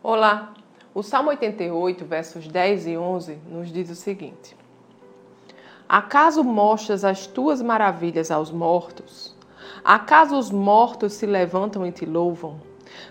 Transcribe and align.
Olá! 0.00 0.54
O 0.94 1.02
Salmo 1.02 1.30
88, 1.30 2.04
versos 2.04 2.46
10 2.46 2.86
e 2.86 2.96
11 2.96 3.34
nos 3.50 3.72
diz 3.72 3.90
o 3.90 3.96
seguinte: 3.96 4.56
Acaso 5.88 6.44
mostras 6.44 7.04
as 7.04 7.26
tuas 7.26 7.60
maravilhas 7.60 8.30
aos 8.30 8.52
mortos? 8.52 9.34
Acaso 9.84 10.38
os 10.38 10.52
mortos 10.52 11.14
se 11.14 11.26
levantam 11.26 11.84
e 11.84 11.90
te 11.90 12.06
louvam? 12.06 12.60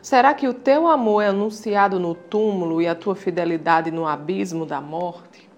Será 0.01 0.33
que 0.33 0.47
o 0.47 0.53
teu 0.53 0.87
amor 0.87 1.21
é 1.21 1.27
anunciado 1.27 1.99
no 1.99 2.15
túmulo 2.15 2.81
e 2.81 2.87
a 2.87 2.95
tua 2.95 3.17
fidelidade 3.17 3.91
no 3.91 4.07
abismo 4.07 4.65
da 4.65 4.79
morte? 4.79 5.49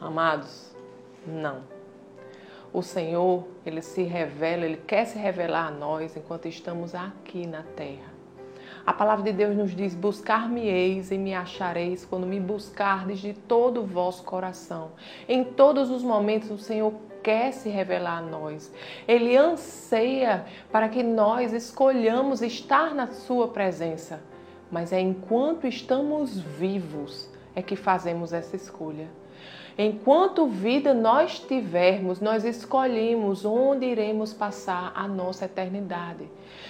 Amados, 0.00 0.74
não. 1.24 1.60
O 2.72 2.82
Senhor, 2.82 3.46
ele 3.64 3.80
se 3.80 4.02
revela, 4.02 4.64
ele 4.64 4.78
quer 4.78 5.04
se 5.04 5.16
revelar 5.16 5.68
a 5.68 5.70
nós 5.70 6.16
enquanto 6.16 6.48
estamos 6.48 6.96
aqui 6.96 7.46
na 7.46 7.62
terra. 7.62 8.21
A 8.84 8.92
palavra 8.92 9.24
de 9.24 9.32
Deus 9.32 9.56
nos 9.56 9.74
diz: 9.74 9.94
Buscar-me-eis 9.94 11.10
e 11.12 11.18
me 11.18 11.34
achareis 11.34 12.04
quando 12.04 12.26
me 12.26 12.40
buscardes 12.40 13.20
de 13.20 13.32
todo 13.32 13.82
o 13.82 13.86
vosso 13.86 14.24
coração. 14.24 14.92
Em 15.28 15.44
todos 15.44 15.90
os 15.90 16.02
momentos, 16.02 16.50
o 16.50 16.58
Senhor 16.58 16.92
quer 17.22 17.52
se 17.52 17.68
revelar 17.68 18.18
a 18.18 18.22
nós. 18.22 18.72
Ele 19.06 19.36
anseia 19.36 20.44
para 20.72 20.88
que 20.88 21.02
nós 21.02 21.52
escolhamos 21.52 22.42
estar 22.42 22.92
na 22.94 23.08
Sua 23.12 23.48
presença. 23.48 24.20
Mas 24.70 24.92
é 24.92 25.00
enquanto 25.00 25.66
estamos 25.66 26.40
vivos 26.40 27.30
é 27.54 27.62
que 27.62 27.76
fazemos 27.76 28.32
essa 28.32 28.56
escolha. 28.56 29.06
Enquanto 29.76 30.46
vida 30.46 30.92
nós 30.92 31.38
tivermos, 31.38 32.20
nós 32.20 32.44
escolhemos 32.44 33.44
onde 33.44 33.86
iremos 33.86 34.32
passar 34.32 34.92
a 34.94 35.08
nossa 35.08 35.46
eternidade. 35.46 36.28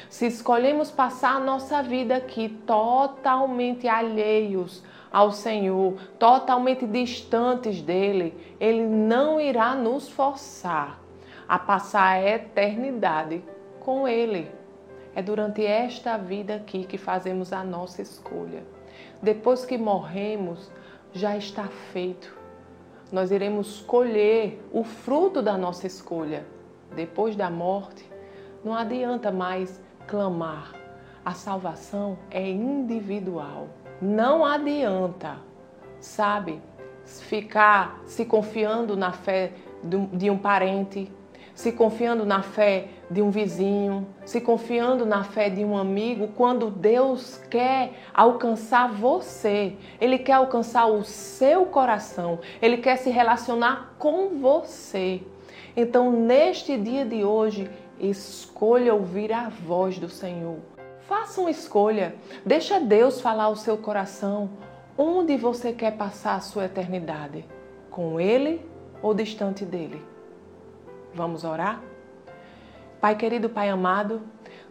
Se 0.09 0.27
escolhemos 0.27 0.91
passar 0.91 1.37
a 1.37 1.41
nossa 1.41 1.83
vida 1.83 2.17
aqui 2.17 2.49
totalmente 2.65 3.89
alheios 3.89 4.85
ao 5.11 5.33
Senhor, 5.33 5.95
totalmente 6.19 6.87
distantes 6.87 7.83
dele, 7.83 8.35
ele 8.61 8.83
não 8.83 9.41
irá 9.41 9.75
nos 9.75 10.09
forçar 10.09 11.01
a 11.49 11.59
passar 11.59 12.13
a 12.13 12.23
eternidade 12.23 13.43
com 13.81 14.07
ele. 14.07 14.49
É 15.15 15.21
durante 15.21 15.67
esta 15.67 16.17
vida 16.17 16.55
aqui 16.55 16.85
que 16.85 16.97
fazemos 16.97 17.53
a 17.53 17.65
nossa 17.65 18.01
escolha. 18.01 18.63
Depois 19.21 19.65
que 19.65 19.77
morremos, 19.77 20.71
já 21.13 21.37
está 21.37 21.69
feito 21.93 22.42
nós 23.13 23.31
iremos 23.31 23.83
colher 23.83 24.59
o 24.73 24.83
fruto 24.83 25.43
da 25.43 25.59
nossa 25.59 25.87
escolha. 25.87 26.47
Depois 26.97 27.37
da 27.37 27.51
morte, 27.51 28.11
não 28.65 28.75
adianta 28.75 29.31
mais 29.31 29.81
clamar. 30.07 30.73
A 31.25 31.35
salvação 31.35 32.19
é 32.31 32.49
individual. 32.49 33.69
Não 34.01 34.45
adianta, 34.45 35.37
sabe, 36.01 36.61
ficar 37.05 38.01
se 38.07 38.25
confiando 38.25 38.97
na 38.97 39.13
fé 39.13 39.53
de 40.13 40.31
um 40.31 40.39
parente, 40.39 41.13
se 41.55 41.73
confiando 41.73 42.25
na 42.25 42.43
fé 42.43 42.89
de 43.11 43.21
um 43.21 43.31
vizinho, 43.31 44.07
se 44.25 44.41
confiando 44.41 45.05
na 45.05 45.23
fé 45.23 45.51
de 45.51 45.65
um 45.65 45.77
amigo, 45.77 46.29
quando 46.29 46.71
Deus 46.71 47.37
quer 47.51 47.93
alcançar 48.15 48.91
você, 48.93 49.75
Ele 50.01 50.19
quer 50.19 50.35
alcançar 50.35 50.87
o 50.87 51.05
seu 51.05 51.67
coração, 51.67 52.39
Ele 52.61 52.79
quer 52.79 52.97
se 52.97 53.11
relacionar 53.11 53.95
com 53.99 54.41
você. 54.41 55.23
Então, 55.77 56.11
neste 56.11 56.77
dia 56.77 57.05
de 57.05 57.25
hoje, 57.25 57.71
escolha 58.01 58.95
ouvir 58.95 59.33
a 59.33 59.49
voz 59.49 59.99
do 59.99 60.09
Senhor. 60.09 60.59
Faça 61.03 61.41
uma 61.41 61.51
escolha, 61.51 62.15
deixa 62.45 62.81
Deus 62.81 63.21
falar 63.21 63.45
ao 63.45 63.57
seu 63.57 63.77
coração 63.77 64.51
onde 64.97 65.37
você 65.37 65.73
quer 65.73 65.93
passar 65.97 66.37
a 66.37 66.41
sua 66.41 66.67
eternidade, 66.67 67.45
com 67.91 68.21
Ele 68.21 68.61
ou 69.03 69.15
distante 69.15 69.65
dele. 69.65 70.12
Vamos 71.15 71.45
orar? 71.45 71.83
Pai 73.01 73.17
querido, 73.17 73.51
Pai 73.51 73.69
amado, 73.69 74.23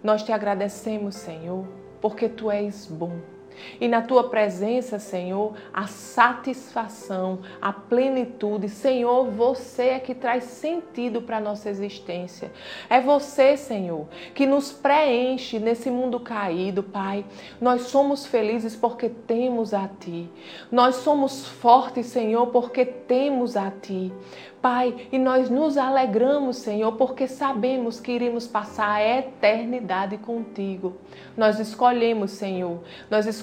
nós 0.03 0.23
te 0.23 0.31
agradecemos, 0.31 1.15
Senhor, 1.15 1.65
porque 1.99 2.27
tu 2.29 2.49
és 2.49 2.87
bom. 2.87 3.19
E 3.79 3.87
na 3.87 4.01
tua 4.01 4.29
presença, 4.29 4.99
Senhor, 4.99 5.53
a 5.73 5.87
satisfação, 5.87 7.39
a 7.61 7.71
plenitude. 7.71 8.69
Senhor, 8.69 9.25
você 9.25 9.89
é 9.89 9.99
que 9.99 10.13
traz 10.13 10.43
sentido 10.45 11.21
para 11.21 11.37
a 11.37 11.41
nossa 11.41 11.69
existência. 11.69 12.51
É 12.89 12.99
você, 12.99 13.57
Senhor, 13.57 14.07
que 14.33 14.45
nos 14.45 14.71
preenche 14.71 15.59
nesse 15.59 15.89
mundo 15.89 16.19
caído, 16.19 16.83
Pai. 16.83 17.25
Nós 17.59 17.83
somos 17.83 18.25
felizes 18.25 18.75
porque 18.75 19.09
temos 19.09 19.73
a 19.73 19.87
Ti. 19.87 20.29
Nós 20.71 20.95
somos 20.97 21.45
fortes, 21.45 22.07
Senhor, 22.07 22.47
porque 22.47 22.85
temos 22.85 23.57
a 23.57 23.71
Ti. 23.71 24.11
Pai, 24.61 25.07
e 25.11 25.17
nós 25.17 25.49
nos 25.49 25.75
alegramos, 25.75 26.57
Senhor, 26.57 26.91
porque 26.91 27.27
sabemos 27.27 27.99
que 27.99 28.11
iremos 28.11 28.45
passar 28.45 28.91
a 28.91 29.17
eternidade 29.17 30.19
contigo. 30.19 30.97
Nós 31.35 31.59
escolhemos, 31.59 32.29
Senhor, 32.31 32.79
nós 33.09 33.25
escolhemos 33.25 33.40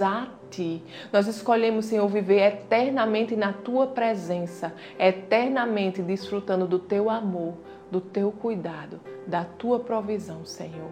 a 0.00 0.28
Ti. 0.50 0.82
Nós 1.12 1.26
escolhemos, 1.26 1.86
Senhor, 1.86 2.06
viver 2.08 2.40
eternamente 2.40 3.36
na 3.36 3.52
Tua 3.52 3.86
presença, 3.88 4.72
eternamente 4.98 6.02
desfrutando 6.02 6.66
do 6.66 6.78
Teu 6.78 7.10
amor, 7.10 7.54
do 7.90 8.00
Teu 8.00 8.30
cuidado, 8.32 9.00
da 9.26 9.44
Tua 9.44 9.80
provisão, 9.80 10.44
Senhor. 10.44 10.90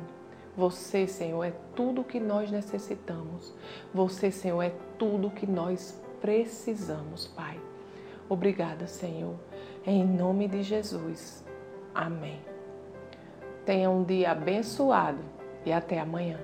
Você, 0.56 1.06
Senhor, 1.06 1.42
é 1.42 1.52
tudo 1.74 2.04
que 2.04 2.20
nós 2.20 2.50
necessitamos. 2.50 3.52
Você, 3.92 4.30
Senhor, 4.30 4.62
é 4.62 4.72
tudo 4.98 5.30
que 5.30 5.46
nós 5.46 6.00
precisamos, 6.20 7.26
Pai. 7.26 7.58
Obrigada, 8.28 8.86
Senhor. 8.86 9.34
Em 9.86 10.04
nome 10.04 10.48
de 10.48 10.62
Jesus. 10.62 11.44
Amém. 11.94 12.40
Tenha 13.64 13.90
um 13.90 14.04
dia 14.04 14.30
abençoado 14.30 15.20
e 15.66 15.72
até 15.72 15.98
amanhã. 15.98 16.38